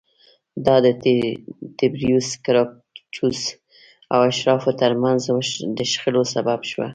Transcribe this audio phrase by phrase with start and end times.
[0.65, 0.87] دا د
[1.79, 3.39] تبریوس ګراکچوس
[4.13, 5.21] او اشرافو ترمنځ
[5.77, 6.87] د شخړې سبب شوه